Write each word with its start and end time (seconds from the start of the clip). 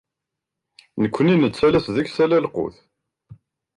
Nekni 1.01 1.35
nettalas 1.37 1.85
deg-s 1.95 2.17
ala 2.23 2.37
lqut. 2.45 2.75